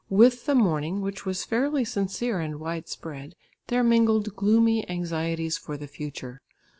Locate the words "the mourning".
0.47-1.01